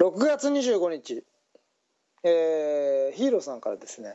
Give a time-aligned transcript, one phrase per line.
[0.00, 1.24] 6月25日、
[2.24, 4.14] えーヒーローさんからですね。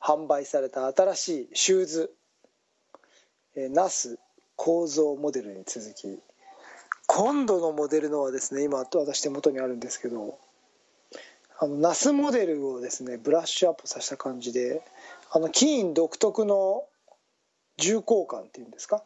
[0.00, 2.12] 販売された新しいシューズ、
[3.56, 4.20] えーナス
[4.54, 6.20] 構造モデルに続き。
[7.08, 10.38] 今度のモデルのはですね今私手元にあるんですけど。
[11.58, 14.82] あのナスモデルをですねブラッシュアップさせた感じで
[15.32, 16.84] あのキーン独特の
[17.76, 19.02] 重厚感っていうんですか。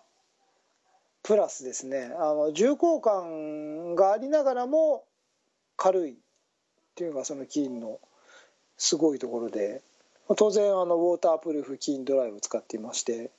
[1.23, 5.05] プラスですねあの重厚感がありながらも
[5.77, 6.15] 軽いっ
[6.95, 8.01] ていうのがそのキーンの
[8.77, 9.83] すごいところで
[10.37, 13.31] 当然あのウォータープルーフキーンドライを使っていまして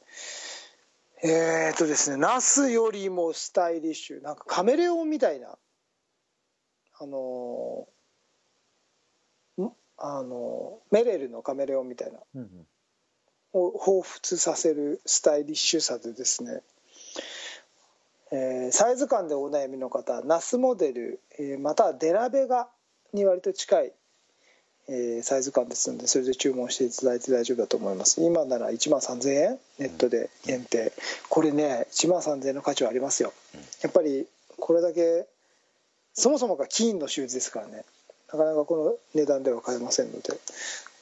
[1.24, 5.58] えー、っとですねナスよりもスタイリッシュなんかカメレオンみたいな
[7.00, 7.88] あの
[9.58, 12.20] んあのメレルのカメレオンみたいな
[13.54, 16.62] を彷彿させるスタイリッシュさでですね、
[18.32, 22.68] えサイズ感でお悩みの方ナスモデル、えまたはデラベガ
[23.14, 23.94] に割と近い、
[24.88, 28.24] えサイズ感ですのでそれで注文していただいて大丈夫だと思います。
[28.24, 30.92] 今なら1万3000円ネットで限定。
[31.30, 33.34] これね1万3000円の価値はありますよ。
[33.82, 35.28] やっぱりこれだけ
[36.14, 37.84] そもそもが金のシューズですからね。
[38.32, 40.34] なかなかこの値段では買えませんので。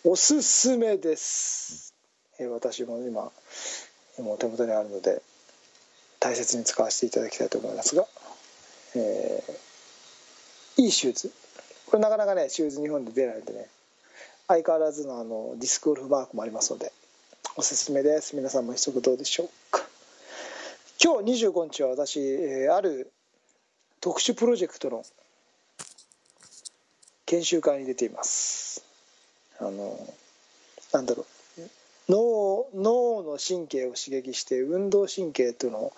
[0.05, 1.93] おすすめです、
[2.37, 3.31] えー私も今
[4.19, 5.21] 今お手元にあるので。
[6.23, 8.05] 大切に使わせていただきたいと思いますが、
[8.95, 11.31] えーいいシューズ。
[11.85, 13.67] これなかなかねシューズ日本で出ないんでね
[14.47, 16.91] 相変わらずのあのディスクゴルフマークもありますので
[17.57, 18.35] おすすめです。
[18.37, 19.81] 皆さんも一足どうでしょうか。
[21.03, 23.11] 今日25日は私、えーある
[23.99, 25.03] 特殊プロジェクトの
[27.25, 28.81] 研修会に出ています。
[29.59, 29.99] あの
[30.93, 31.32] なんだろう。
[32.13, 35.91] 脳脳の神経を刺激して運動神経との、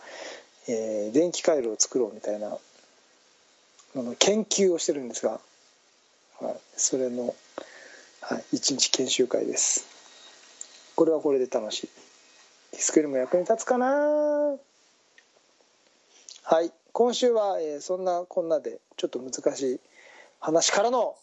[0.69, 5.41] えー電気回路を作ろうみたいなあの研究をしてるんですが、
[6.39, 7.35] はい、それの、
[8.21, 9.85] はい、一日研修会です。
[10.95, 11.89] これはこれで楽しい。
[12.71, 13.87] ディスクよりも役に立つかな。
[16.43, 19.79] はい今週は、えーそんなこんなでちょっと難しい
[20.39, 21.15] 話からの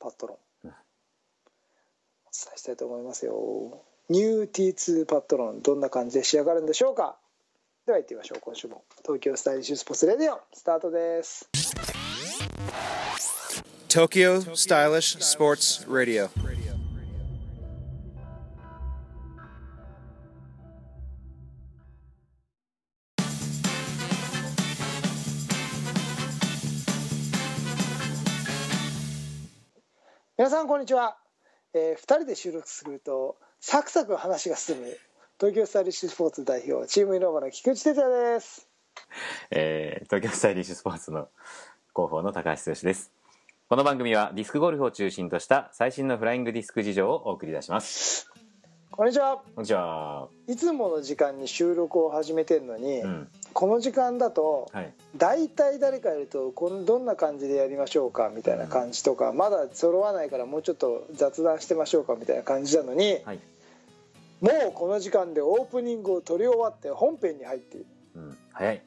[0.00, 0.51] パトロン。
[2.32, 3.82] 伝えしたいと思いますよ。
[4.08, 7.18] ニュー T2 パットロンどんな感じで仕上がるんでしょうか。
[7.86, 8.40] では行ってみましょう。
[8.40, 11.48] 今週も東京スタイリッシュスポーツレディオスタートです。
[13.88, 16.30] Tokyo Stylish Sports Radio.
[30.38, 31.18] 皆さんこんにちは、
[31.74, 34.96] えー、2人で収録するとサクサク話が進む。
[35.38, 38.68] 東京スタイリッシュスポーツ代表チームイノーバの菊池哲也です。
[39.50, 41.28] えー東京スタイリッシュスポーツの
[41.94, 43.12] 広報の高橋剛です。
[43.68, 48.31] この番組はディスクゴルフを中心とした最新のフライングディスク事情をお送り出します。
[48.94, 49.40] こんにちは。
[49.54, 50.28] こんにちは。
[50.46, 53.28] いつもの時間に収録を始めてるのに、うん。
[53.54, 54.92] この時間だとはい。
[55.16, 63.40] 大体誰かいるとこんどんな感じでやりましょうかみたいな感じとか、まだ揃わないからもうちょっと雑談してましょうかみたいな感じなのに、はい。
[64.42, 67.86] もうこの時間でオープニングを撮り終わって本編に入っている。
[68.16, 68.38] うん。
[68.52, 68.82] 早い。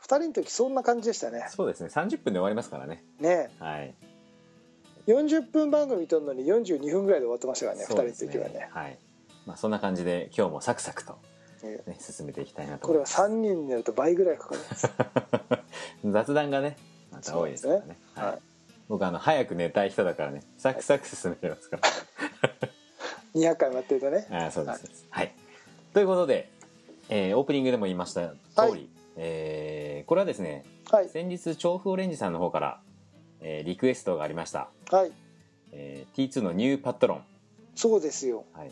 [0.00, 1.44] 2人の時そんな感じでしたね。
[1.50, 1.90] そうですね。
[1.92, 3.04] 30分で終わりますからね。
[3.20, 3.50] ね。
[3.58, 3.94] はい。
[5.06, 8.68] 40分番組撮るのに42分ぐらいで終わってましたからね2人の時はね。
[8.72, 8.98] はい
[9.46, 11.18] まあそんな感じで今日もサクサクと
[11.62, 11.96] えね。
[12.00, 13.22] 進めていきたいなとこれは思います。
[13.22, 14.60] 3人になると倍ぐらいかかる
[16.12, 16.76] 雑談がね
[17.10, 17.86] また多いですからね。
[17.88, 17.96] ね。
[18.14, 18.26] はい。
[18.26, 18.38] はい。
[18.88, 21.82] 僕あの早く寝たい人だからねサクサク進めてますから。
[23.34, 24.26] 200回待ってるとね。
[24.30, 24.78] あーそうです。
[24.80, 25.34] そうですはい、
[25.92, 26.50] ということで、
[27.08, 28.88] えーオープニングでも言いました通り、はい。
[29.16, 31.08] えーこれはですねはい。
[31.08, 32.80] 先日調布オレンジさんの方から、
[33.40, 35.12] えーリクエストがありました、はい。
[35.72, 37.24] えー T2 のニューパットロン、
[37.74, 38.44] そうですよ。
[38.54, 38.70] はい、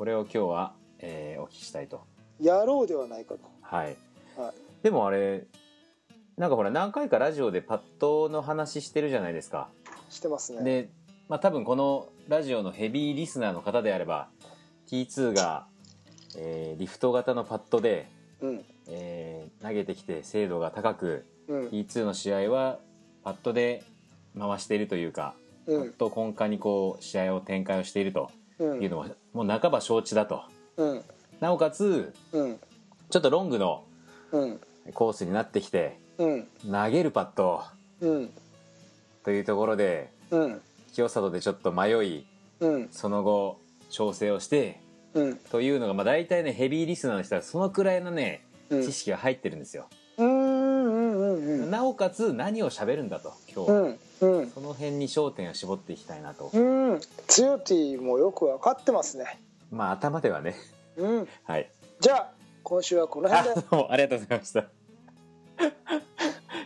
[0.00, 2.06] これを今日は、えーお聞きしたいと。
[2.40, 3.40] やろうではないかと。
[3.60, 3.98] はい。
[4.34, 4.54] はい。
[4.82, 5.44] でもあれ
[6.38, 9.68] なんかほら何回かラジオでパッドの話してるじゃないですか。
[10.08, 10.64] してますね。
[10.64, 10.88] で
[11.28, 14.30] まあ多分このラジオのヘビーリスナーの方であれば
[14.88, 15.66] T2 が、
[16.34, 18.08] えーリフト型のパッドで、
[18.40, 18.64] うん。
[18.88, 21.68] えー投げてきて精度が高くうん。
[21.68, 22.78] T2 の試合は
[23.22, 23.84] パッドで
[24.38, 25.34] 回しているというか、
[25.66, 25.90] うん。
[25.90, 28.30] パッド根幹にこう試合を展開をしていると。
[28.32, 30.42] うんいうのはもう半ば承知だと。
[30.76, 31.04] うん。
[31.40, 32.58] なおかつうん。
[33.10, 33.84] ちょっとロングの
[34.32, 34.60] うん。
[34.94, 36.48] コースになってきてうん。
[36.70, 37.62] 投げるパッド
[38.00, 38.30] うん。
[39.24, 40.60] というところでうん。
[40.92, 42.26] 清里でちょっと迷い
[42.60, 42.88] うん。
[42.90, 43.58] その後
[43.90, 44.80] 調整をして
[45.14, 45.36] うん。
[45.36, 48.82] というのがまあ大体ねヘビーリスナーの人はそのくらいのねうん。
[48.82, 49.88] 知識が入ってるんですよ、
[51.70, 54.38] なおかつ何を喋るんだと今日、うん。
[54.38, 56.58] うんその辺に焦点を絞っていきたいなと、う
[56.94, 57.00] ん。
[57.26, 59.40] ツヨティもよく分かってますね。
[59.70, 60.54] まあ頭ではね。
[60.96, 61.28] うん。
[61.44, 61.70] はい。
[62.00, 62.30] じゃあ
[62.62, 63.66] 今週はこのあ辺で。
[63.70, 64.60] どうもありがとうございました。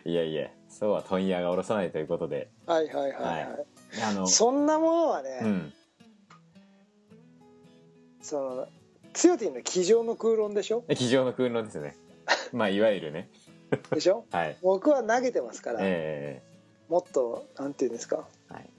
[0.04, 2.48] いやいやそうは問屋が下ろさないということで。
[2.66, 3.48] はいはいはいはい、はい。
[4.10, 5.72] あのそんなものはね、うん。
[8.22, 8.68] その
[9.12, 10.84] ツヨティの机上の空論でしょ？
[10.88, 11.96] 机上の空論ですね。
[12.52, 13.30] まあいわゆるね。
[13.90, 14.24] でしょ？
[14.32, 14.56] はい。
[14.62, 16.42] 僕は投げてますから、え
[16.94, 18.24] もっとなんていうんですか？
[18.50, 18.70] えはい。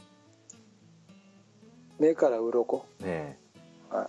[1.99, 2.85] 目から鱗。
[3.01, 3.37] ね
[3.91, 3.93] え。
[3.93, 4.07] はい。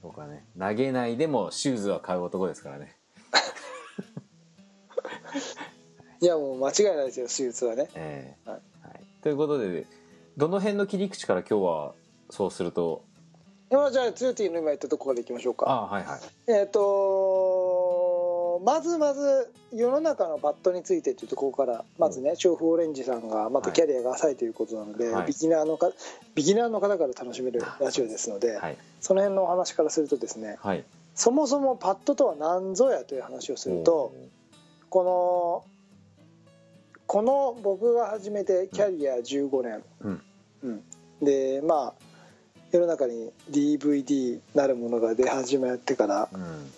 [0.00, 2.94] 僕はね投げないでもシューズは買う男ですからね。
[6.22, 7.88] いやもう間違いないですよ手術はね。
[7.96, 8.48] ええ。
[8.48, 8.60] はい。
[8.86, 9.00] はい。
[9.24, 9.84] ということで
[10.36, 11.94] どの辺の切り口から今日は
[12.30, 13.02] そうすると？
[13.70, 15.68] 今じゃあツヨティの今言ったところからいきましょうか。
[15.68, 16.20] あはいはい。
[16.46, 17.27] えっ、と
[18.60, 25.26] まずまず世の中のバットについてというところからまずね調布オレンジさんがまたキャリアが浅いということなので、はい。
[25.26, 25.90] ビギナーのか
[26.34, 28.76] ビギナーの方から楽しめるラジオですので、はい。
[29.00, 30.84] その辺のお話からするとですねはい。
[31.14, 34.14] そもそもパットとは何ぞやという話をすると
[34.88, 35.64] この
[37.06, 40.22] この僕が始めてキャリア15年、うん。
[40.62, 40.82] うん。
[41.22, 42.08] でまあ
[42.70, 46.70] 世の中に DVD なるものが出始めてからうん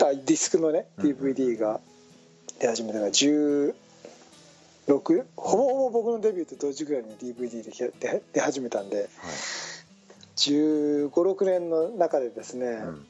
[0.00, 1.10] あディスクのねうん。
[1.10, 1.80] DVD が
[2.58, 3.74] 出始めたから16
[5.36, 7.62] ほぼほぼ僕のデビューと同時ぐらいに DVD
[7.98, 9.06] で出始めたんではい
[10.36, 13.06] 1 5 6年の中でですね、うん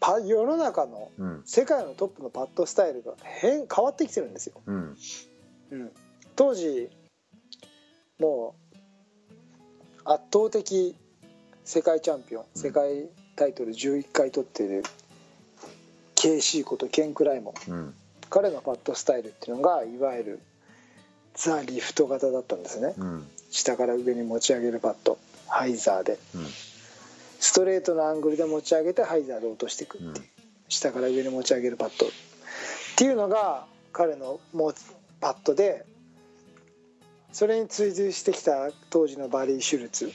[0.00, 1.42] パ世の中のうん。
[1.44, 4.96] 世界のトップのパッドスタイルが変変わってきてるんですよ、うん。
[5.72, 5.90] うん、
[6.36, 6.88] 当時
[8.20, 8.78] もう
[10.04, 10.94] 圧倒的
[11.64, 14.84] 世界チャンピオン世界タイトル11回取っている
[16.18, 17.54] KC ことケン・クライモ。
[17.68, 17.94] んうん
[18.30, 20.40] 彼のパットスタイルっていうのがいわゆる
[21.34, 22.94] ザ・リフト型だったんですね。
[22.98, 25.18] うん下から上に持ち上げるパット。
[25.46, 26.18] hyzer で。
[26.34, 26.46] うん
[27.40, 30.02] ストレートのアングルで持ち上げて hyzer で落としていくう。
[30.02, 30.14] ん。
[30.68, 32.06] 下から上に持ち上げるパット。
[32.06, 32.10] っ
[32.96, 35.86] ていうのが彼の持つパットで
[37.32, 40.12] それに追随してきた当時のバリー・シュルツ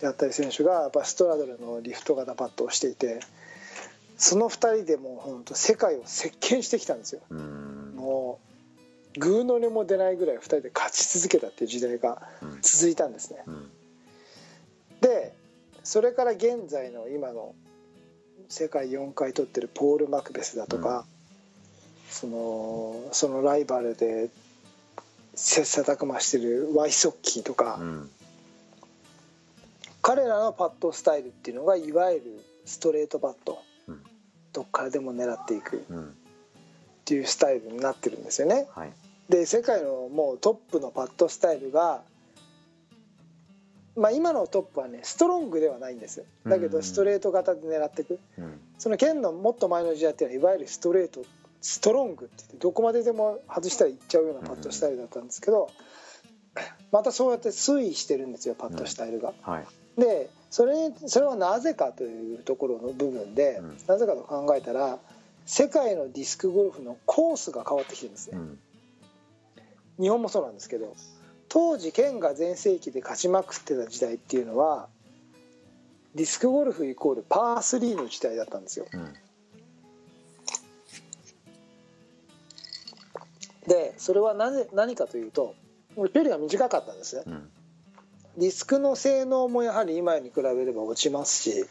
[0.00, 3.20] であったり選手がやっぱ straddle のリフト型パットをしていて
[4.18, 7.20] その2人でもう本当世界を席巻してきたんですよ。
[7.30, 7.94] うん。
[7.96, 8.40] も
[9.16, 12.58] うグーの音も出ないぐらい2人で勝ち続けたっていう時代がうん。
[12.60, 13.44] 続いたんですね。
[13.46, 13.70] うん。
[15.00, 15.32] で
[15.84, 17.54] それから現在の今の
[18.48, 21.06] 世界4回取ってるポール・マクベスだとか、
[22.10, 24.30] そのそのライバルで
[25.34, 28.10] 切磋琢磨してるワイソッキーとか、うん。
[30.02, 33.67] 彼らのパッドスタイルっていうのがいわゆるストレートパッド、うん
[34.52, 36.14] どっからでも狙っていくっうん。
[37.04, 38.66] ていうスタイルになってるんですよね。
[38.74, 38.92] はい。
[39.28, 42.02] で世界のもうトップのパッドスタイルが、
[43.96, 46.72] まあ、今のトップはねストロングではないんですだけうん。
[46.72, 48.18] どストレート型で狙っていく。
[48.38, 48.60] うん。
[48.78, 51.24] その剣のもっと前の時代っていうのはいわゆるストレート
[51.60, 55.70] ストロングって言ってどこまででも外したらいっちゃうようなパッドスタイルだったんですけど
[56.90, 59.32] またそうやって推移してるんですよパッドスタイルが。
[59.42, 59.66] はい。
[60.00, 63.76] でそれそれはなぜかというところの部分で、うん。
[63.86, 64.98] なぜかと考えたら
[65.44, 68.38] 世界のディスクゴルフのコースが変わってきてるんですね。
[68.38, 68.58] うん。
[70.00, 70.94] 日本もそうなんですけど
[71.48, 74.88] 当時県が全盛期で勝ちまくってた時代っていうのは
[76.14, 78.86] ディスクゴルフイコールパー3の時代だったんですよ。
[78.92, 79.14] うん。
[83.66, 85.54] でそれはなぜ何かというと
[86.06, 87.22] 距離が短かったんですね。
[87.26, 87.50] うん。
[88.38, 91.66] ディスクの性能もやはり今に比べれば落ちますし、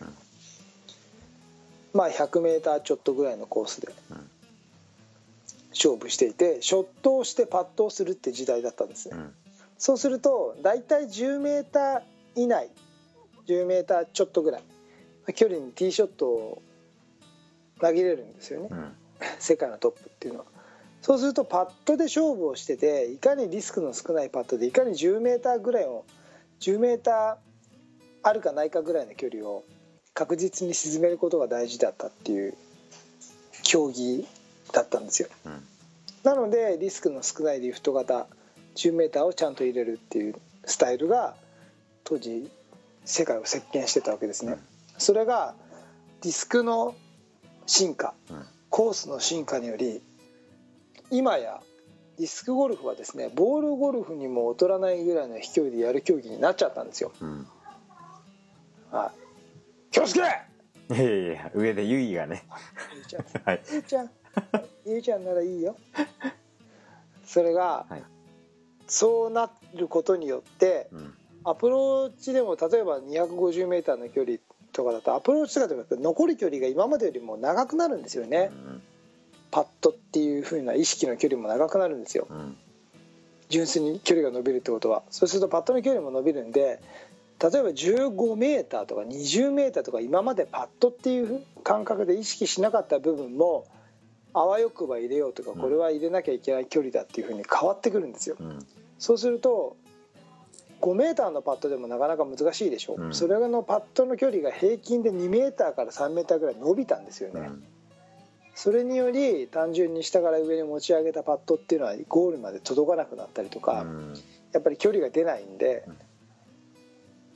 [1.94, 4.30] まあ 100m ちょっとぐらいのコースでうん。
[5.72, 9.16] 勝負していてショットをしてパットをするって時代だったんですね。
[9.16, 9.34] うん。
[9.78, 12.02] そうすると大体 10m
[12.36, 12.70] 以内
[13.48, 14.64] 10m ちょっとぐらい
[15.34, 16.62] 距離にティーショットを
[17.80, 18.70] 投げれるんですよね。
[18.72, 18.96] うん。
[19.40, 20.46] 世界のトップっていうのは
[21.08, 26.04] そうするとパットで勝負をしてていかにリスクの少ないパットでいかに 10m ぐらいを
[26.60, 27.38] 10m
[28.24, 29.64] あるかないかぐらいの距離を
[30.14, 32.56] 確実に沈めることが大事だったっていう
[33.64, 34.28] 競技
[34.74, 35.30] だったんですよ。
[35.46, 35.64] うん。
[36.24, 38.28] なのでリスクの少ないリフト型
[38.76, 40.36] 10m をちゃんと入れるっていう
[40.66, 41.36] スタイルが
[42.04, 42.52] 当時
[43.06, 44.60] 世界を席巻してたわけですね、うん。
[44.98, 45.56] それが
[46.22, 46.96] ディスクの
[47.66, 48.46] 進化うん。
[48.70, 50.02] コースの進化により
[51.12, 51.62] 今や
[52.18, 57.12] ディスクゴルフはですねボールゴルフにも劣らないぐらいの飛距離でやる競技になっちゃったんですよ。
[57.22, 57.48] うん。
[58.92, 60.22] はい、気をつけ!
[60.90, 62.44] いやいや上でユイがね。
[62.96, 63.26] ゆうちゃん。
[63.44, 63.62] はい。
[63.72, 64.12] ゆうちゃん。
[64.86, 65.76] ゆうちゃんならいいよ。
[67.26, 68.04] それが、はい。
[68.88, 71.14] そうなることによってうん。
[71.44, 74.38] アプローチでも例えば 250m の距離
[74.74, 78.52] とかだとアプローチとかでも残る距離が今までよりも長くなるんですよね、
[79.58, 82.28] パットっていう風な意識の距離も長くなるんですよ。
[82.30, 82.56] うん。
[83.50, 85.02] 純粋に距離が伸びるってことは。
[85.10, 86.80] そうするとパットの距離も伸びるんで
[87.42, 93.66] 例えば 15m とか 20m とか今までパットっていう感覚で意識しなかった部分も
[94.36, 98.36] あわよくば入れようとかうんこれは入れなきゃいけない距離だっていう風に変わってくるんですよ。
[98.40, 98.60] うん。
[99.00, 99.76] そうすると
[100.82, 103.16] 5m のパットでもなかなか難しいでしょ、うん。
[103.16, 107.64] それのパットの距離が平均で 2m から 3m ぐらい伸びたんですよね、うん
[108.58, 114.14] それにより単純に下から上に持ち上げたパットっていうのはゴールまで届かなくなったりとか、うん。
[114.52, 115.98] やっぱり距離が出ないんで、うん。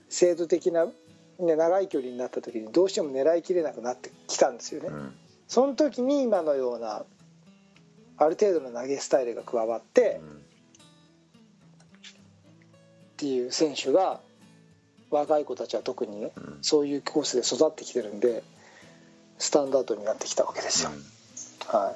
[0.09, 0.87] 精度的な、
[1.37, 4.89] ね、長い距離になった時にどうしても狙いきれなくなってきたんですよね。
[4.89, 5.13] うん。
[5.47, 7.05] その時に今のような
[8.17, 10.21] ある程度の投げスタイルが加わって
[13.13, 14.21] っていう選手が
[15.11, 16.57] 若い子たちは特にねうん。
[16.63, 18.41] そういうコースで育ってきてるんで
[19.41, 20.91] スタンダードになってきたわけですよ。
[21.67, 21.95] は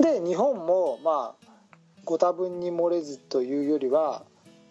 [0.00, 1.46] い、で日本もまあ
[2.04, 4.22] ご多分に漏れずというよりは、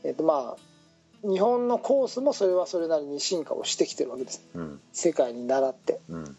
[0.03, 4.41] えっとまあ日本のコースもそれはそれなりに進化をしてきてるわけです。
[4.55, 4.79] うん。
[4.91, 5.99] 世界に倣って。
[6.09, 6.37] うん。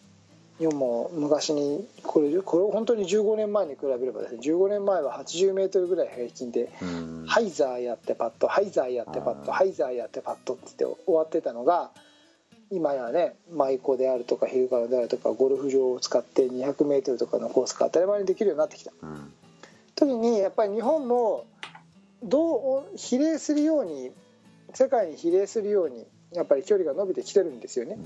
[0.59, 7.25] 日本も昔にこれこれを本当に15年前に比べればですね15年前は80メートルぐらい平均でうん。
[7.27, 9.57] ハイザーやってパットハイザーやってパットあー。
[9.57, 11.91] ハイザーやってパットって言って終わってたのが
[12.69, 18.91] 今やね舞妓であるとかヒルカラであるとかゴルフ場を使って 200m とかのコースが当たり前にできるようになってきた。
[19.01, 19.33] うん。
[19.95, 21.45] 時にやっぱり日本も
[22.23, 24.11] どう比例するように
[24.73, 27.97] 世界に比例するようにやっぱり距離が伸びてきてるんですよね。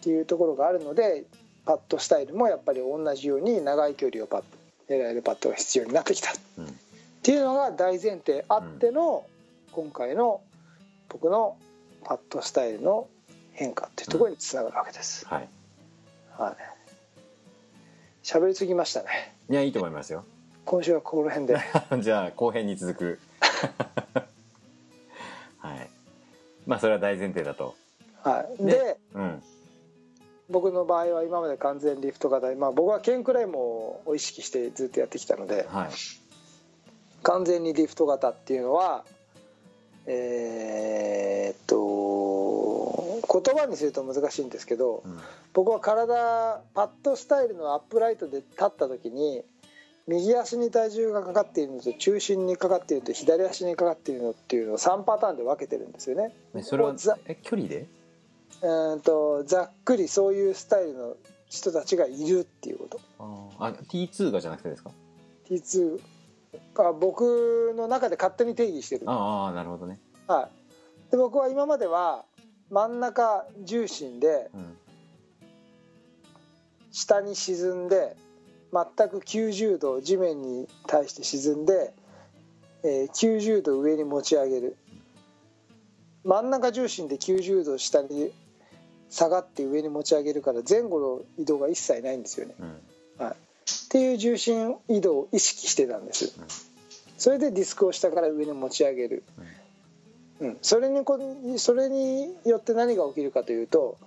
[0.00, 1.24] っていうところがあるので
[1.64, 4.42] パットスタイルもやっぱり同じように長い距離をパッ
[4.88, 6.32] 狙えるパットが必要になってきた。
[6.58, 6.64] うん。
[6.66, 6.68] っ
[7.22, 9.26] ていうのが大前提あっての
[9.72, 10.40] 今回の
[11.08, 11.56] 僕の
[12.04, 13.06] パットスタイルの
[13.58, 15.26] 変化っていうところにつながるわけです。
[15.26, 15.48] はい
[16.38, 16.56] はい。
[18.22, 19.34] 喋りすぎましたね。
[19.50, 20.24] いやいいと思いますよ
[20.64, 21.58] 今週はこの辺で。
[22.00, 23.18] じゃあ後編に続く
[25.58, 25.90] はい
[26.66, 27.74] まあそれは大前提だと
[28.22, 28.62] はい。
[28.62, 29.42] ねで、うん
[30.50, 35.88] 僕の場合は今まで完全リフト型で、まあ僕はケンクライモを意識してずっとやってきたので、はい
[37.24, 39.04] 完全にリフト型っていうのは
[40.06, 42.37] えーっと
[43.30, 45.18] 言葉にすると難しいんですけどうん。
[45.52, 49.42] 僕は体パッドスタイルのアップライトで立った時に
[50.06, 56.34] 右足に体重がかかっているのと中心にかかっているのと左足にかかっているのっていうのを3パターンで分けてるんですよね。
[56.54, 57.86] えそれはざえ距離で？
[58.62, 61.16] うーんとざっくりそういうスタイルの
[61.50, 63.00] 人たちがいるっていうこと。
[63.18, 64.90] ああ T2 がじゃなくてですか
[65.50, 66.00] ？T2
[66.74, 69.02] が僕の中で勝手に定義してる。
[69.06, 70.00] ああなるほどね。
[70.26, 70.48] は
[71.08, 72.24] い、で僕は今までは
[72.70, 74.78] 真ん中重心でうん
[76.90, 78.16] 下に沈んで
[78.72, 81.92] 全く90度地面に対して沈んで、
[82.82, 84.76] えー90度上に持ち上げる。
[86.24, 88.32] 真ん中重心で90度下に
[89.08, 93.24] 下がって上に持ち上げるから前後の移動が一切ないんですよね、うん。
[93.24, 96.34] はい、っていう重心移動を意識してたんです。
[96.38, 96.44] うん。
[97.16, 99.44] それでディスクを下から上に持ち上げる、うん、
[100.62, 101.18] それにこ
[101.56, 103.98] それによって何が起きるかというと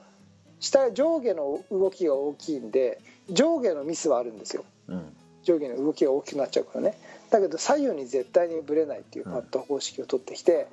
[0.59, 4.63] 下上下の動きが大きいんで上下のミスはあるんですよ。
[4.87, 5.15] うん。
[5.43, 6.97] 上下の動きが大きくなっちゃうからね。
[7.29, 10.67] だけど左右に絶対にぶれないっていうパッド方式を取ってきて、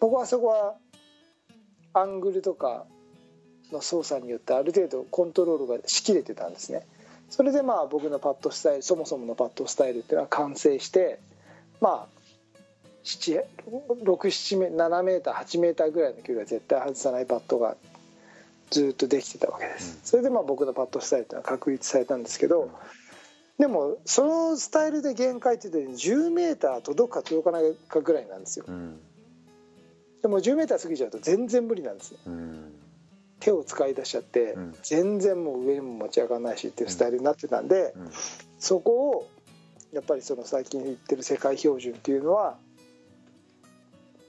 [0.00, 0.74] 僕はそこは
[1.94, 2.86] アングルとか
[3.72, 6.86] の操作によってある程度コントロールがしきれてたんですね。
[7.30, 11.18] それでまあ僕のパッドスタイルそもそものパッドスタイルっていうのは完成して
[11.80, 12.21] まあ
[13.04, 17.76] 67メーター8メーターぐらいの距離は絶対外さないパッドが
[18.70, 20.00] ずっとできてたわけです、うん。
[20.04, 22.70] それでまあ僕のパッドスタイルっていうのは確立されたんですけど、
[23.58, 28.64] でもそのスタイルで限界って言うと10メーター届くか届かないかぐらいなんですよ。
[28.66, 28.98] うん。
[30.22, 32.72] でも10メーター過ぎちゃうと全然無理なんですねうん。
[33.40, 34.74] 手を使い出しちゃってうん。
[34.82, 38.10] 全然もう上にも持ち上がらないしっていうスタイルになってたんでうん。
[38.58, 39.28] そこを
[39.92, 42.56] やっぱりその最近言ってる世界標準っていうのは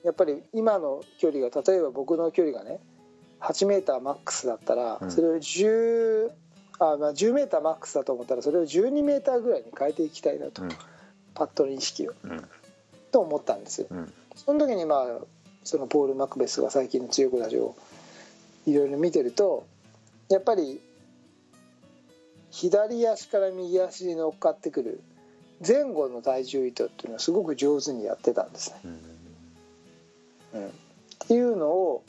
[0.04, 2.80] やっぱり今の距離が例えば僕の距離がね
[3.40, 5.12] 8メーターマックスだったらうん。
[5.12, 6.32] それを10
[6.80, 10.70] あまあ10メーターマックスだと思ったらそれを12メーターぐらいに変えていきたいなとうん。
[11.34, 12.14] パッドの意識を。
[12.24, 12.44] うん。
[13.12, 13.88] と思ったんですよ。
[13.90, 14.14] うん。
[14.36, 15.26] その時にまあ
[15.64, 17.76] そのポール・マクベスが最近の強くラジオを
[18.66, 19.66] いろいろ見てると
[20.30, 20.82] やっぱり
[22.52, 25.02] 左足から右足に乗っかってくる
[25.66, 29.13] 前後の体重移動っていうのはすごく上手にやってたんですね。
[30.54, 30.70] うん、っ
[31.28, 32.04] ていうのを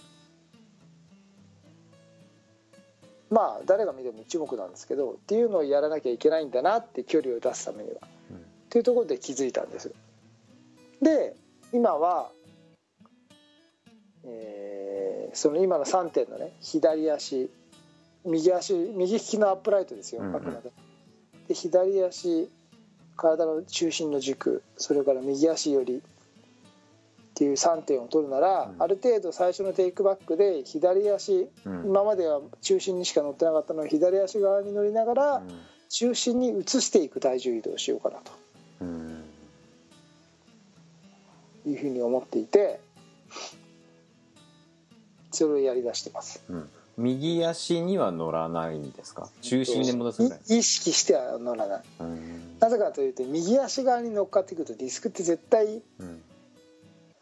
[3.30, 7.96] まあ誰が見ても一目なんですけどっていうのをやらなきゃいけないんだなって距離を出すためには、
[8.30, 8.40] うんっ
[8.74, 9.92] ていうところで気づいたんです。
[11.00, 11.36] で
[11.72, 12.28] 今は、
[14.24, 14.74] えー
[15.34, 17.50] その今の3点のね左足
[18.24, 20.72] 右足右利きのアップライトですようんで。
[21.48, 22.48] で左足
[23.16, 26.02] 体の中心の軸それから右足寄り
[27.34, 28.82] っていう3点を取るなら、うん。
[28.82, 31.84] ある程度最初のテイクバックで左足、うん。
[31.86, 35.42] 今までは中心にしか乗ってなかったのを左足側に乗りながら、
[35.88, 38.18] 中心に移していく体重移動をしようかな
[38.82, 39.24] うん。
[41.64, 42.78] というふうに思っていて
[45.32, 46.42] それをやりだしてます。
[46.48, 46.68] うん。
[46.96, 49.28] 右足には乗らないんですか？
[49.42, 51.82] 中心で戻す意識しては乗らない。
[51.98, 52.56] うん。
[52.60, 55.82] なぜかというと右足側に乗っかってくるとディスクって絶対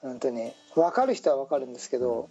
[0.02, 2.28] うんうんとね分かる人は分かるんですけど、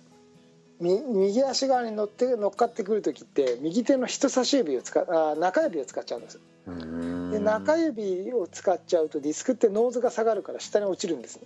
[0.79, 6.39] み右足側に乗って乗っかってくる時って右手の人差し指を使うあ中指を使っちゃうんです。
[6.67, 7.31] うん。
[7.31, 11.39] で中指を使っちゃうとディスクってノーズが下がるから下に落ちるんです。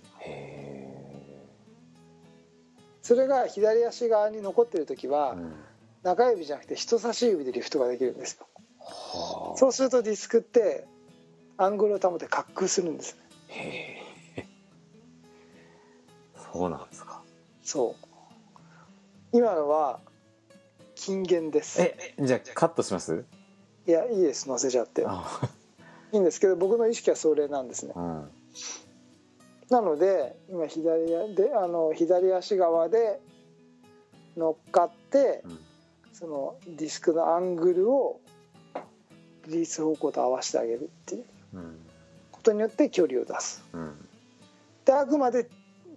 [3.02, 5.36] それが左足側に残ってる時は、
[6.02, 8.46] 中指じゃなくて人差し指でリフトができるんですよ。
[8.80, 9.56] はあ。
[9.56, 10.86] そうするとディスクって
[11.56, 13.16] アングルを保って滑空するんです。
[13.48, 13.95] へえ
[16.56, 17.20] そうなんですか。
[17.62, 18.06] そう。
[19.32, 20.00] 今のは
[20.94, 21.82] 金言です。
[21.82, 23.24] えじゃあカットします？
[23.86, 24.48] いやいいです。
[24.48, 25.04] 乗せちゃって。
[25.06, 25.40] あ。
[26.12, 27.92] いいんですけど僕の意識はそれなんですね。
[27.94, 28.30] うん。
[29.68, 33.20] なので今左やであの左足側で
[34.36, 35.58] 乗っかってうん。
[36.12, 38.20] そのディスクのアングルを
[39.46, 41.24] リリース方向と合わせてあげるっていう。
[41.54, 41.78] うん。
[42.32, 43.62] ことによって距離を出す。
[43.74, 44.08] うん。
[44.86, 45.50] であくまで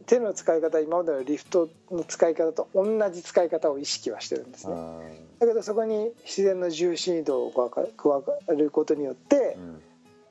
[0.09, 4.73] 手の使い方今までのリフトの使い方と同じ使い方を意識はしてるんですね。
[4.73, 4.99] あ
[5.39, 9.55] だけどそこに自然の重心移動を加わることによって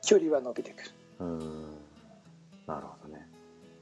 [0.04, 0.90] 距離は伸びてくる。
[1.20, 1.38] うん。
[2.66, 3.28] なるほどね。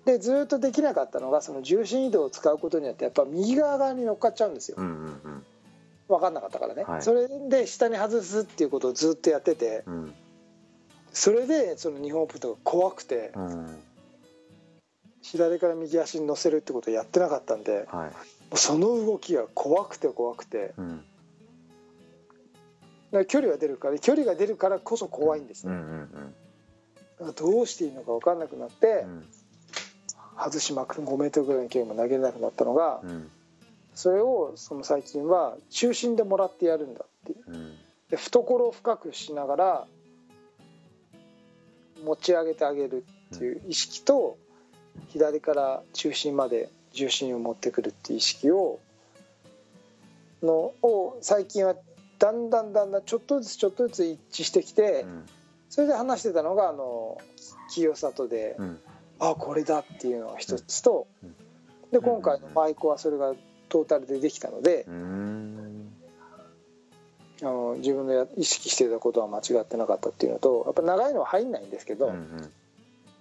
[0.05, 4.77] でずっとできなかったのがその重心移動を使うことによってやっぱ右側側に乗っかっちゃうんですよ。
[4.79, 5.45] うんうん
[6.09, 7.03] 分かんなかったからね、はい。
[7.03, 10.15] それで下に外すっていうことをずっとやっててうん。
[11.11, 13.83] それでその日本オープンとか怖くてうんうん
[15.27, 18.11] 左から右足に乗せるってことをやってなかったんでもはい。
[18.53, 20.73] うその動きが怖くて怖くて。
[20.77, 21.05] うん。
[23.27, 25.75] 距離が出るから距離が出るからこそ怖いんですね、
[27.37, 29.25] どうしていいのか分かんなくなってうん。
[30.39, 33.31] 外しまくる5メートルぐらいの距離も投げれなくなったのがうん。
[33.95, 37.45] それをその最近は中心でもらってやるんだっていう。
[37.49, 37.75] うん。
[38.11, 39.87] で懐を深くしながら
[42.05, 44.39] 持ち上げてあげるっていう意識と
[45.09, 48.81] 左から中心まで重心を持ってくるっていう意識を
[50.43, 51.75] のを最近は
[52.19, 55.27] だんだんだんだんちょっとずつちょっとずつ一致してきてうん。
[55.69, 57.19] それで話してたのがあの
[57.73, 58.79] 清里でうん。
[59.19, 61.35] あこれだっていうのが一つとうん。
[61.93, 63.35] で今回の舞妓はそれが
[63.69, 65.93] トータルでできたのでうん。
[67.43, 72.51] あの自分のや意識してたことは間違ってなかったっていうのとやっぱ長いのは入んないんですけど、うん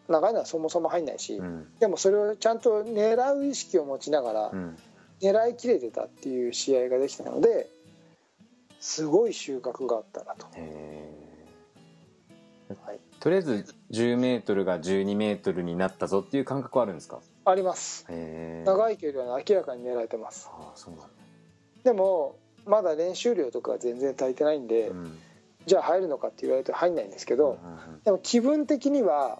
[0.08, 1.68] 長いのはそもそも入んないし、うん。
[1.80, 4.78] でもそれをちゃんと狙う意識を持ちながらうん。
[5.22, 7.70] 狙いきれてたっていう試合ができたので
[8.82, 10.46] すごい収穫があったなと。
[10.56, 11.10] へ
[12.84, 12.96] はい。
[12.98, 17.20] ーとりあえず10メートルが12メートルになったぞっていう感覚はあるんですか？
[17.46, 18.06] あります。
[18.10, 20.50] 長い距離は明らかに狙えてます。
[20.52, 21.08] ああそうなんだ。
[21.84, 25.18] でもまだ練習量とかは全然足りてないんで、うん。
[25.66, 28.04] じゃあ入るのかって言われると入んないんですけど、うんうん。
[28.04, 29.40] でも気分的には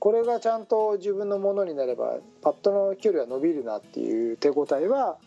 [0.00, 5.18] これがちゃんと自分のものになればパットの距離は伸びるなっていう手応えは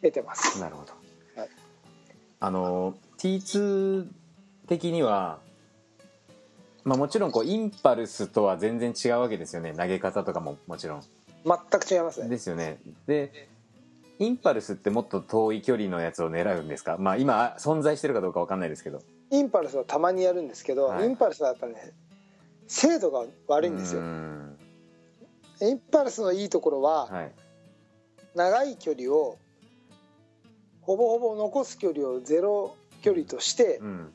[0.00, 0.60] 得てます。
[0.60, 0.92] なるほど、
[1.40, 1.50] はい。
[2.38, 4.06] あの T2
[4.68, 5.40] 的には、
[6.84, 9.74] まあ、もちろんこうインパルスとは全然違うわけですよね。
[9.76, 11.02] 投げ方とかももちろん。
[11.44, 12.28] 全く違いますね。
[12.28, 12.78] ですよね。
[13.06, 13.48] で
[14.20, 16.98] インパルスってもっと遠い距離のやつを狙うんですか？
[17.00, 19.02] まあ今存在してるかどうかわかんないですけど。
[19.32, 21.06] インパルスはたまにやるんですけど、はい。
[21.06, 21.92] インパルスはやっぱね
[22.66, 24.58] 精度が悪いんですうよん。
[25.60, 27.32] インパルスのいいところははい。
[28.34, 29.38] 長い距離を
[30.82, 34.12] ほぼほぼ残す距離をゼロ距離としてうん。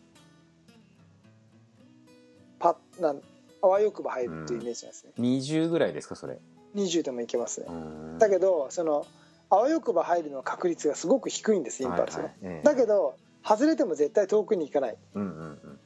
[2.60, 3.22] パッなん
[3.62, 6.40] あわよくば入るっていうイメージなんですね、20ぐらいですかそれ
[6.76, 8.18] ？20でもいけますね、うん。
[8.20, 9.06] だけどその
[9.50, 12.56] あわよくば入るの確率がすごく低いんですインパルスは、はいはい。
[12.56, 12.66] ええ。
[12.66, 14.98] だけど外れても絶対遠くに行かない。
[15.16, 15.80] うんうん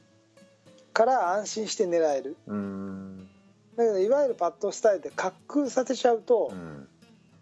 [0.94, 2.36] から安心して狙える。
[2.46, 2.56] うん。
[2.56, 3.28] うん
[3.76, 6.88] だけどいわゆるパットスタイルで滑空させちゃうと、うん。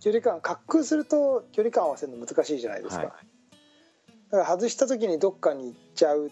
[0.01, 3.12] 距離感滑空すると距離感合わせるの難しいじゃないですか、はい。
[4.33, 6.31] だから外した時にどっかに行っちゃう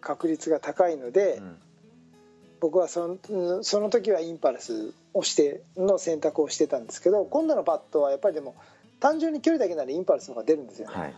[0.00, 1.56] 確率が高いので、うん。
[2.60, 8.56] 僕はそのその時はインパルスをしての選択をしてたんですけど今度のパットはやっぱりでも
[8.98, 11.14] 単純に距離だけならインパルスの方が出るんですよね、はい。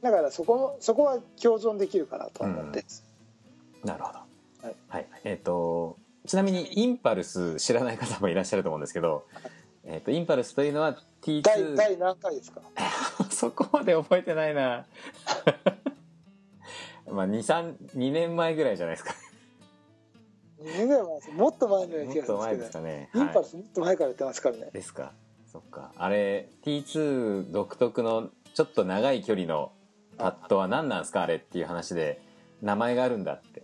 [0.00, 2.86] だからそこのそこは共存できるかなと思って、
[3.84, 4.18] なるほど。
[4.18, 4.24] は
[4.70, 5.06] い、はい。
[5.24, 9.24] えっ、とちなみにインパルス知らない方もいらっしゃると思うんですけど、
[9.84, 12.60] えっとインパルスというのは T2 第第何回ですか？
[13.30, 14.86] そこまで覚えてないな。
[17.10, 19.14] まあ23 2年前ぐらいじゃないですか。
[20.60, 21.30] 2年ぐらい前です。
[21.30, 24.66] もっと前のような気がするもっと前んですけど、ですかねインパルはスもっと前からやってますからね。
[24.68, 25.12] い、ですか。
[25.50, 25.92] そっか。
[25.96, 29.72] あれ T2 独特のちょっと長い距離の
[30.18, 31.22] パットは何なんですか？
[31.22, 32.20] あれっていう話で
[32.60, 33.62] 名前があるんだって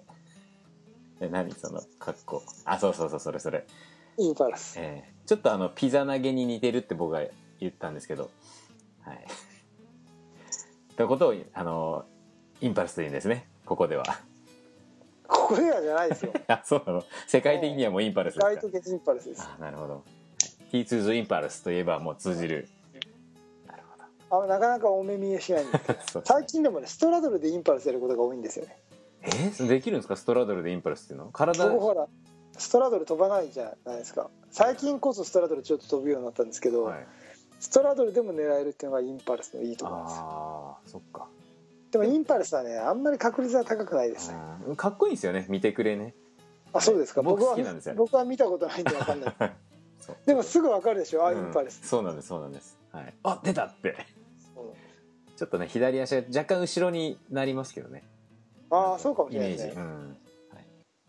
[1.20, 2.42] え何その格好。
[2.64, 3.66] あそうそうそうそれそれ。
[4.16, 7.22] インパルスえーちょっとあのピザ投げに似てるって僕が
[7.58, 8.30] 言ったんですけど。
[9.02, 9.26] はい。
[10.96, 12.04] ということをあの
[12.60, 13.48] インパルスというんですね。
[13.64, 14.04] ここでは。
[15.26, 16.32] ここではじゃないですよ。
[16.48, 17.04] あそうなの？
[17.26, 18.46] 世界的にはもうインパルスですか？
[18.48, 19.42] ガイトケインパルスです。
[19.42, 20.02] あなるほど、はい。
[20.76, 22.68] T2 ズインパルスといえばもう通じる。
[23.66, 23.82] なる
[24.28, 26.22] ほあなかなかお目見えしないんですけど。
[26.26, 28.76] 最近でもねストラドルでインパルスやることが多いんですよね
[29.24, 29.28] え？
[29.28, 30.16] ーできるんですか？
[30.16, 31.26] ストラドルでインパルスっていうの？
[31.32, 32.06] 体僕ほら
[32.56, 34.30] ストラドル飛ばないじゃないですか。
[34.50, 37.06] 最近こそストラドルちょっと飛ぶようになったんですけど、はい、
[37.58, 40.16] ストラドルでも狙えるっていうのがインパルスのいいところなんです。
[40.18, 41.26] よああそっか。
[41.90, 44.32] でもインパルスはねあんまり確率は高くないです
[44.76, 45.46] かっこいいですよね。
[45.48, 46.14] 見てくれね。
[46.72, 47.22] あそうですか？
[47.22, 49.34] 僕僕は僕は見たことないんで分かんない。
[50.26, 51.26] でもすぐ分かるでしょ？
[51.26, 51.38] あ、うん。
[51.38, 53.96] インパルス、そうなんですそうなんです、はい、あ出たって。
[54.56, 54.60] う。
[54.60, 54.64] ん
[55.36, 58.02] ちょっとね左足が若干後ろになりますけどね
[58.74, 60.16] ああそうかもしイメージ、れないですねうん。
[60.50, 60.66] はい、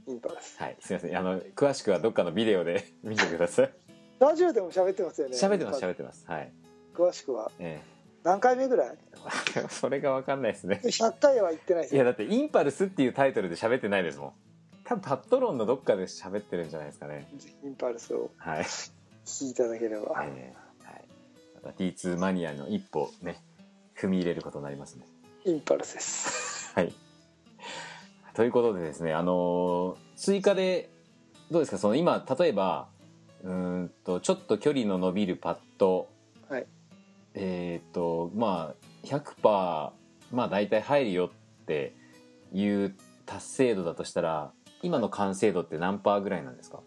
[0.08, 1.17] インパルスはい、すみません。
[1.17, 3.73] あの詳しくはどっかのビデオで 見てください。
[4.19, 5.36] ラジオでも喋ってますよね。
[5.36, 6.25] 喋ってます喋ってます。
[6.28, 6.51] はい。
[6.93, 7.51] 詳しくは。
[7.60, 7.82] え
[8.23, 8.97] 何回目ぐらい？
[9.58, 10.82] え それが分かんないですね。
[10.84, 11.97] 100回は言ってないですよ。
[11.97, 14.34] いやだってインパルスっていうタイトルで喋ってないですもん。
[14.86, 17.28] 多分パットロンのどっかで喋ってるんじゃないですかね。
[17.63, 18.63] インパルスをはい、
[19.25, 21.06] 聞いていただければ、ええはい、
[21.56, 23.43] また T2 マニアの一歩ね
[23.97, 25.06] 踏み入れることになりますね。
[25.43, 26.71] インパルスです。
[26.75, 26.93] はい。
[28.36, 30.89] ということでですね、あのー追加で、
[31.52, 32.88] どうですか、その今、例えば、
[33.43, 36.10] うーんと、ちょっと距離の伸びるパット、
[36.50, 36.65] はい。
[37.34, 39.91] えっ、と、まあ、100%、
[40.32, 41.95] まあ、大体入るよって
[42.54, 42.95] いう
[43.26, 46.80] 達成度だとしたら、今の完成度って何パーぐらいなんですか、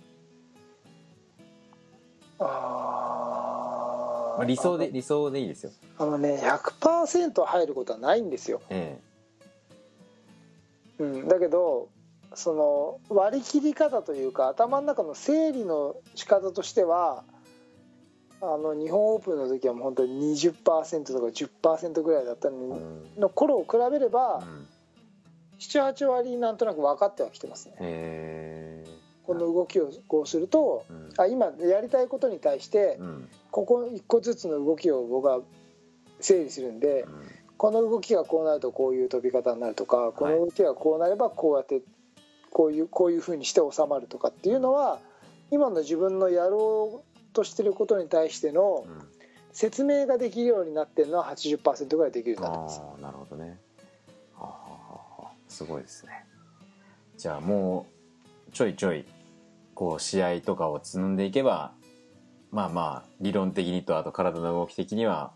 [2.40, 2.44] あ
[4.38, 5.72] まあ、理想で、理想でいいですよ。
[5.98, 9.00] あのね100%入ることはないんですよ、え
[10.98, 11.88] うん、だけど
[12.34, 17.24] その割り切り方というか頭の中の整理の仕方としては
[18.40, 22.78] あの日本オープンの時はもう本当に20%とか10%ぐらいだったの
[23.16, 24.66] の頃を比べればうん。
[25.58, 27.74] 78割なんとなく分かってはきてますね。
[27.80, 28.84] え
[29.24, 30.84] この動きをこうすると
[31.18, 33.28] あ今やりたいことに対してうん。
[33.50, 35.40] ここ一個ずつの動きを僕は
[36.20, 41.82] 整理するんでうんこの動きがこうなるとこういう飛び方になるとかこの動きがこうなればこうやって
[42.50, 45.00] こういうこういうふうにして収まるとかっていうのは
[45.50, 49.18] 今の自分のやろうとしてることに対してのうん。
[49.58, 52.80] 説明ができるようになってるのは80%ぐらいできるようになってます。
[52.80, 53.58] ああなるほどね。
[54.36, 56.24] はあはあはすごいですね。
[57.16, 57.86] じゃあも
[58.48, 59.04] うちょいちょい
[59.74, 61.72] こう試合とかを積んでいけば
[62.52, 65.32] まあまあ理論的にとあと体の動き的には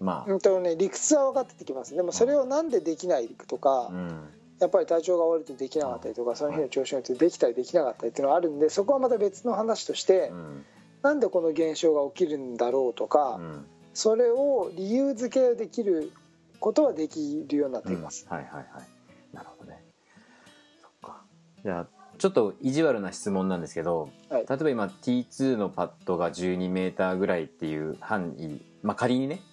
[0.00, 0.30] まあ。
[0.30, 1.94] うんとね、理屈は分かってきます。
[1.94, 4.28] でもそれをなんでできないとか、うん。
[4.58, 10.64] やっぱり体調が悪いとできなかったりとかその日の調子によってできたりできなかったりっていうのはあるんでそこはまた別の話としてうん。
[11.02, 13.66] なんでこの現象が起きるんだろうとか、うん。
[13.94, 16.12] それを理由付けできる
[16.60, 18.66] ことはできるようになっています、はいはいはい。
[19.32, 19.82] なるほどね。
[20.82, 21.22] そっか。
[21.64, 21.86] じゃあ
[22.18, 24.46] ちょっと意地悪な質問なんですけど、はい。
[24.46, 29.49] 例えば今 T2 のパッドが 12m ぐらいっていう範囲まあ仮にねはい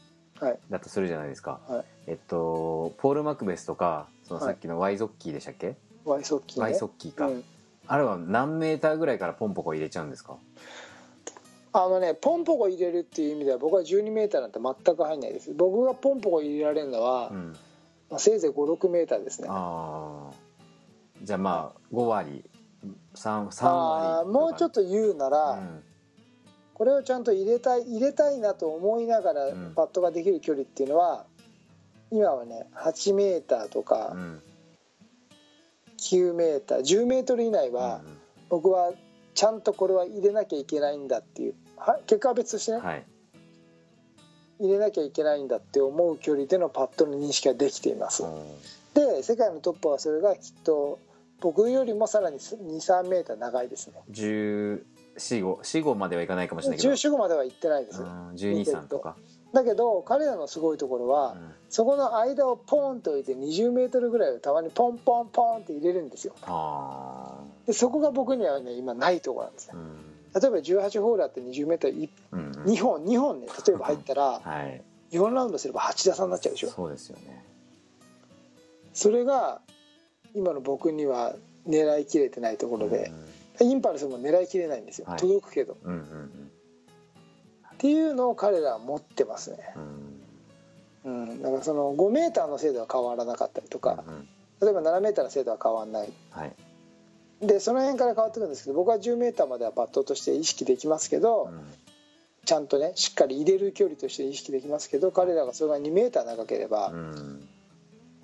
[0.69, 1.86] だとするじゃないですか、はい。
[2.08, 6.63] えっとポール・マクベスとかそのさっきのワイゾッキーでしたっけ、ワイソッキーね。
[6.63, 7.43] ワイソッキーか、うん。
[7.88, 10.38] あれは何メーターぐらいからポンポコ入れちゃうんですか？
[11.73, 15.54] あのねポンポコ入れるっていう意味では僕は 12m なんて全く入んないです。
[15.54, 17.56] 僕がポンポコ入れられるのは、うん。
[18.10, 19.47] まあ、せいぜい 56m ですね。
[19.52, 20.34] ああ
[21.23, 22.43] じゃあまあ5割。
[23.15, 25.84] 3, 3あ割ーもうちょっとと言うなら、うん
[26.77, 29.73] これをちゃんと入れたい入れたいなと思いながらうん。
[29.75, 31.25] パットができる距離っていうのは
[32.11, 34.41] 今はね8メーターとかうん。
[35.97, 38.01] 9メーター10メートル以内うんは
[38.49, 38.91] 僕は
[39.33, 41.55] ちゃんとこれは入れなきゃいけないんだっていう。
[41.77, 43.03] は結果は別としてねはい。
[44.59, 48.21] 入れなきゃいけないんだって思う距離でのパットの認識ができています。
[48.21, 48.45] お
[48.93, 50.99] で世界のトップはそれがきっと
[51.41, 53.93] 僕よりもさらに23メーター長いですね
[55.17, 56.93] 14 15 15まではいかないかもしれないけど。
[56.93, 58.01] 14までは行ってないです。
[58.01, 59.15] うん123とか。
[59.53, 61.51] だけど彼らのすごいところは、うん。
[61.69, 66.34] そこの間をポンと置いて20メートルぐらいをたまにポンポンポンって入れるんですよ。
[66.43, 70.41] あでそこが僕にはね今ないところなんですねあうん。
[70.41, 72.51] 例えば18ホールあって20メートル1うんうん。
[72.63, 74.82] 2本2本ね例えば入ったらはい。
[75.12, 76.69] 4ラウンドすれば8打差になっちゃうでしょ。
[76.69, 77.43] そうですよね。
[78.93, 79.62] それが
[80.34, 81.36] 今の僕には
[81.67, 83.12] 狙いきれてないところで、
[83.63, 85.19] インパルスも狙いきれないんですよ、はい。
[85.19, 85.77] 届くけど。
[85.83, 86.51] うんうんうん
[87.73, 89.57] っていうのを彼らは持ってますね、
[91.05, 94.27] うんうん、だからその5メーターの精度は変わらなかったりとかうん
[94.59, 96.11] 例えば7メーターの精度は変わらない。
[96.31, 96.55] はい。
[97.41, 101.61] でその辺から変わってくるんですけど僕は10メーターまではパットとして意識できますけど、うん。
[102.45, 107.47] ちゃんとねしっかり入れる距離として意識できますけど彼らがそれが2メーター長ければ、やっうん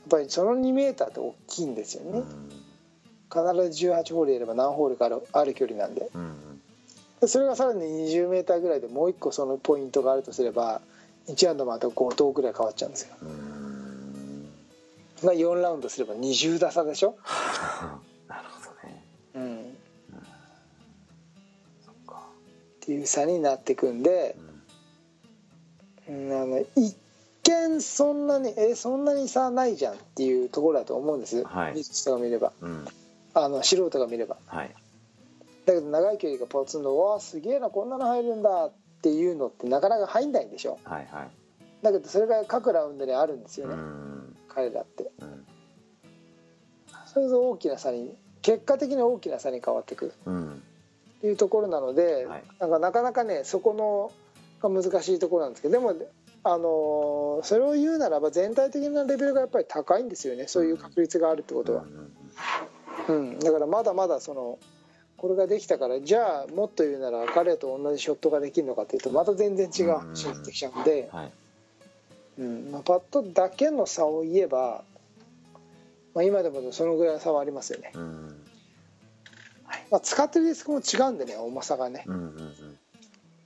[0.09, 2.23] ぱりその2メーターって大きいんですよね、
[3.33, 6.09] 必ず18ホールやれば何ホールかあるある距離なんで。
[6.13, 6.61] うんうん。
[7.21, 10.81] でそれがさらに20メーターぐらいでもう一個そのポイントがあるとすれば
[11.27, 13.15] 1アンドまた5投ぐらい変わっちゃうんですよ。
[13.21, 14.49] うん。
[15.23, 17.15] が4ラウンドすれば20打差でしょ、
[18.27, 19.03] なるほどね。
[19.35, 19.77] うん、
[21.85, 22.23] そっか。
[22.81, 24.35] っていう差になってくんで
[26.09, 26.29] う、ん。
[26.29, 26.97] うん、あの一
[27.43, 31.81] 見そんなにえそんなに差ないじゃんっていうところだと思うんです、はい。
[31.81, 32.51] 人が見れば。
[32.61, 32.85] うん
[33.33, 34.37] あの素人が見れば。
[34.47, 34.75] はい。
[35.65, 40.77] だけど長い距離がポツンと「わあすげえなこんなの入るんだ」っていうのってなかなか入んないんでしょ。
[40.83, 41.31] はいはい。
[41.81, 44.35] だけどそれが各ラウンドにあるんですようね、ん。
[44.49, 45.11] 彼らって。
[45.21, 45.45] うん
[47.07, 50.05] それぞ大きな差に結果的に大きな差に変わってく。
[50.07, 50.63] るうん。
[51.21, 52.43] というところなので、はい。
[52.59, 54.11] なんかなかなかねそこの
[54.61, 55.93] が難しいところなんですけどでも
[56.43, 60.47] あのーそれを言うならば全体的なレベルがやっぱり高いんですよね。
[60.47, 61.83] そういう確率があるってことは。
[61.83, 62.13] う、んうん、
[63.39, 64.59] だからまだまだその
[65.17, 71.31] これができたからじゃあもっと言うなら彼と同じショットができるのかっていうとまた全然違う話になってきちゃうんで、はい。
[72.39, 72.71] うん。
[72.71, 74.83] まあ、パットだけの差を言えば、
[76.13, 78.45] まあ、今でもそのぐらいの差はありますよね、うん。
[79.91, 82.21] まあ、使ってるディスクも違うんでね重さがね、うんうん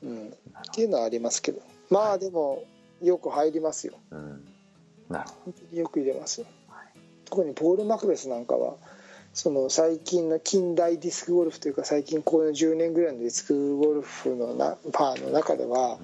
[0.03, 0.09] うん。
[0.09, 0.31] うん、っ
[0.73, 1.61] ていうのはありますけど。
[1.89, 2.63] まあでも
[3.01, 3.93] よく入りますよ。
[5.73, 6.47] よく入れますよ。
[6.69, 6.85] どはい。
[7.25, 8.75] 特にポール・マクベスなんかは
[9.37, 15.99] その最近の近代ディスクゴルフというか最近この10年ぐらいのディスクゴルフのなパーの中では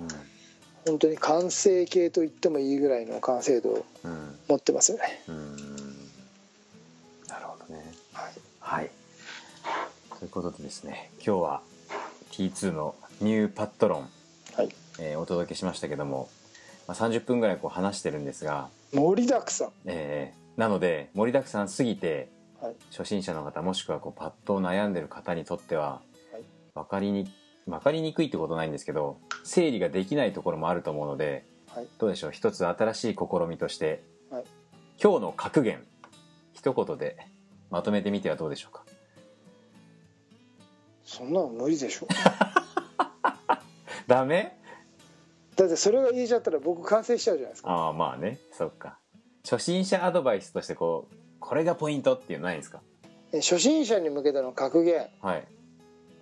[0.85, 3.85] 本当に完成形と言ってもいいぐらいの完成度を
[4.47, 5.55] 持ってますよね、うん。
[7.27, 7.83] なるほどね。
[8.13, 8.91] はい、はい。
[10.19, 11.61] ということでですね今日は
[12.33, 14.09] T2 のニューパットロン、
[14.55, 14.69] はい、
[14.99, 16.29] えーお届けしましたけども、
[16.87, 22.32] まあ、30分ぐらいこう話してるんですが、盛りだくさん、えーなので盛りだくさんすぎてはい
[22.91, 26.43] 初心者の方もしくはこうパットを悩んでる方にとってははい。
[26.75, 27.31] 分かりに
[27.67, 31.87] 分かりにくいってことないんですけど整理ができないところもあると思うのではい。
[31.97, 32.31] どうでしょう？
[32.31, 34.43] 一つ新しい試みとして、はい。
[35.01, 35.83] 今日の格言
[36.53, 37.17] 一言で
[37.71, 38.83] まとめてみてはどうでしょうか？
[41.03, 42.07] そんなの無理でしょ。
[44.07, 44.57] ダメ？
[45.55, 47.69] だってそれが言えちゃったら僕完成しちゃうじゃないですか。
[47.71, 48.39] ああまあね。
[48.51, 48.97] そっか。
[49.43, 52.81] 初心者アドバイスとしてこうこれがポイントっていうのないんですか？
[53.33, 55.07] え初心者に向けての格言。
[55.21, 55.47] はい。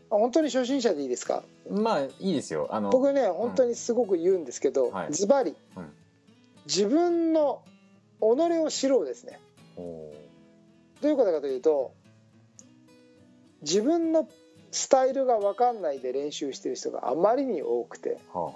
[0.10, 1.44] あ本当に初心者でいいですか？
[1.70, 2.68] まあいいですよ。
[2.72, 5.14] あの僕ね本当にすごく言うんですけどはい。
[5.14, 5.56] ズバリ。
[5.78, 5.94] うん。
[6.66, 7.62] 自分の
[8.20, 8.24] 己
[8.60, 9.40] を知ろうですね。
[9.78, 11.94] どういうことかというと
[13.62, 14.28] 自分の
[14.72, 18.18] スタイルが分かんないで練習してる人があまりに多くて。
[18.34, 18.54] は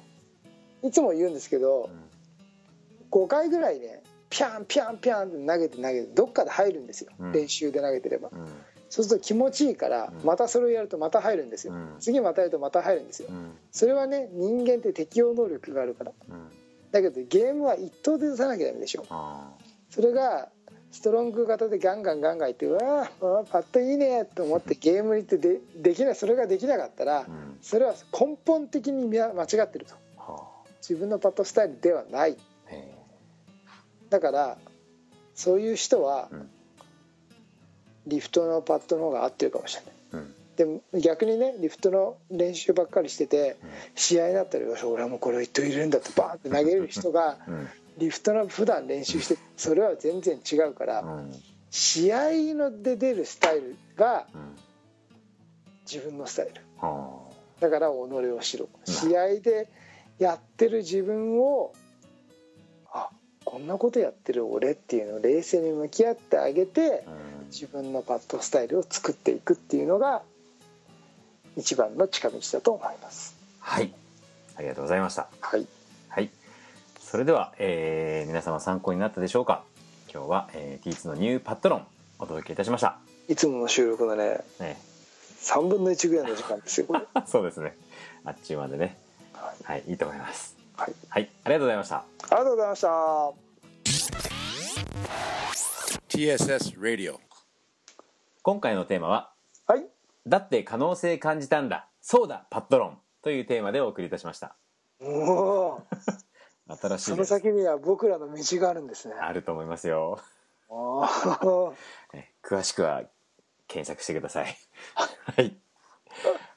[0.83, 7.31] いつも言うんですけどあ、5回ぐらいねピャンピャンピャンって投げて投げてどっかで入るんですよ、うん。
[7.31, 8.29] 練習で投げてれば。
[8.31, 8.39] うん。
[8.39, 8.47] うん
[8.87, 10.25] そうすると気持ちいいからうん。
[10.25, 11.95] またそれをやるとまた入るんですよ、うん。
[11.99, 13.29] 次またやるとまた入るんですよ。
[13.29, 13.57] うん。
[13.71, 16.11] それはね人間って適応能力があるから。
[16.29, 16.51] うん。
[16.91, 19.05] だけどゲームは一投で出さなきゃダメでしょ。
[19.09, 19.51] あ
[19.89, 20.49] それが
[20.91, 27.25] ストロング型でガンガンガンガンいってうわーパッといいねと思ってゲームに行ってでできないそれができなかったら
[27.61, 29.95] それは根本的にみ間違ってると。
[30.17, 30.47] は
[30.81, 32.37] 自分のパットスタイルではない
[34.09, 34.57] だから
[35.33, 36.49] そういう人はうん。
[38.07, 39.93] リフトのパットの方が合ってるかもしれない。
[40.13, 40.81] えうん。
[40.81, 43.69] でも逆にねリフトの練習ばっかりしててうん。
[43.95, 47.67] 試合になったらよし俺はもうこれを一投入れるんだってバーンって投げる人がうん。
[47.97, 51.31] リフトの普段練習してそれは全然違うから、うん。
[51.71, 54.55] 試合ので出るスタイルがうん。
[55.91, 56.61] 自分のスタイル。
[56.79, 57.21] は
[57.59, 58.91] だから己を知ろう。
[58.91, 58.93] ん。
[58.93, 59.67] 試合で
[60.19, 61.77] やってる自分をあ
[63.55, 67.05] こんなことやってる俺っていうのを冷静に向き合ってあげて
[67.53, 70.23] 自分のパッドスタイルを作っていくっていうのが
[71.55, 73.33] 一番の近道だと思います。
[73.61, 73.93] はい。
[74.57, 75.29] ありがとうございました。
[75.39, 75.65] はい。
[76.09, 76.29] はい。
[76.99, 79.63] それでは、えー皆様参考になったでしょうか？
[80.13, 81.87] 今日は、えー、T2 のニューパット論
[82.19, 82.97] お届けいたしました、
[83.29, 84.77] いつもの収録のねね、
[85.39, 86.87] 3分の1ぐらいの時間ですよ
[87.25, 87.73] そうですね。
[88.25, 88.97] あっちゅうまでね。
[89.31, 89.63] はい。
[89.63, 90.57] はいいいと思います。
[90.75, 90.93] はい。
[91.07, 91.29] はい。
[91.45, 91.95] ありがとうございました。
[91.95, 93.44] ありがとうございました
[96.15, 97.17] TSS Radio.
[98.41, 99.33] 今回のテーマは
[99.67, 99.85] はい。
[100.25, 104.55] だって可能性感じたんだそうだパット論というテーマでお送りいたしました。
[105.01, 105.81] おお
[106.73, 109.15] 新しいその先には僕らの道があるんですね。
[109.19, 110.21] あると思いますよ。
[110.69, 111.75] おー。
[112.13, 113.03] え 詳しくは
[113.67, 114.57] 検索してください。
[115.35, 115.59] はい、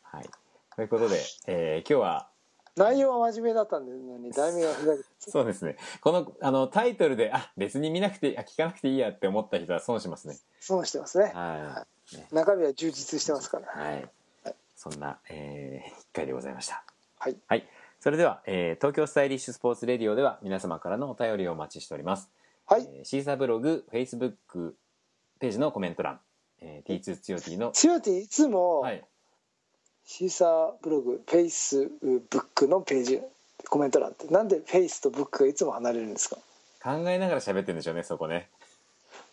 [0.04, 0.30] はい、
[0.76, 2.30] ということで、えー今日は
[2.78, 5.04] 内容は真面目だったんだのに題名がふざけて。
[5.20, 5.76] そうですね。
[6.00, 10.36] このあのタイトルであ別に見なくてあ聞かなくていいやって思った人は損しますね。
[10.60, 11.32] 損してますね。
[11.34, 13.66] はい、ね中身は充実してますから。
[13.66, 14.08] はい、
[14.76, 16.84] そんな、えー、一回でございました。
[17.18, 17.36] はい。
[17.46, 17.68] はい。
[18.00, 22.30] それでは、えー東京スタイリッシュスポーツレディオでは皆様からのお便りをお待ちしております。
[22.66, 22.88] はい。
[22.92, 24.76] えーシーサーブログ、フェイスブック
[25.40, 26.20] ページのコメント欄、
[26.60, 29.04] えー、T2 ツヨティの、強ていつもはい、
[30.10, 33.20] シーサーブログフェイスブックのページ
[33.68, 34.26] コメント欄って。
[34.28, 36.36] なんでフェイスとブックがいつも離れるんですか？
[36.82, 38.48] 考えながら喋ってるんでしょうね、そこね。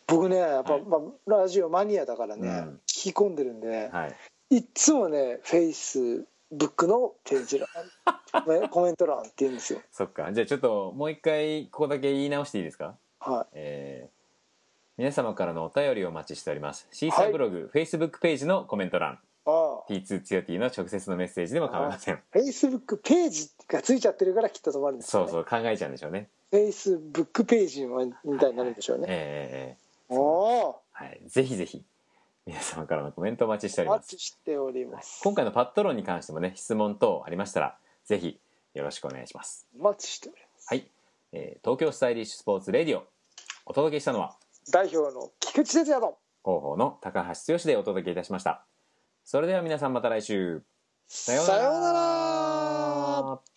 [0.05, 0.81] 僕ねやっぱ、はい。
[0.83, 2.79] まあ、ラジオマニアだからね、うん。
[2.87, 4.07] 聞き込んでるんでね、は
[4.51, 4.57] い。
[4.57, 7.69] い、つもねフェイスブックのページ欄
[8.61, 9.79] ね コメント欄って言うんですよ。
[9.93, 10.29] そっか。
[10.33, 12.95] じゃあちょっともう一回ここだけ言い直していいですか？
[13.21, 14.15] はえー
[14.97, 16.87] 皆様からのお便りをお待ちしております。
[16.91, 19.19] シーサーブログ、フェイスブックページのコメント欄、
[19.89, 22.19] T2 ツヨティの直接のメッセージでも構いません。
[22.31, 26.29] フェイスブックページがついちゃってるからきっと止まるんですよ、ね、そうそう、考えちゃうんでしょうね。
[26.51, 31.03] フェイスブックページみたいになるんでしょうね、えーえーえおおー。
[31.03, 31.21] はい。
[31.27, 31.83] ぜひぜひ、
[32.45, 34.13] 皆様からのコメントお待ちしておおります。
[34.13, 34.17] 待。
[34.17, 38.39] ちしております今回のパット論に関してもね、質問等ありましたら、ぜひ
[38.73, 39.67] よろしくお願いします。
[39.79, 40.67] お待ちしております。
[40.67, 40.87] はい、
[41.33, 43.03] えー東京スタイリッシュスポーツレディオ
[43.65, 44.35] お届けしたのは
[44.71, 46.17] 代表の菊池哲也と。
[46.43, 48.63] 広報の高橋剛でお届けいたしました
[49.25, 50.61] それでは皆さんまた来週。
[51.07, 53.54] さようなら。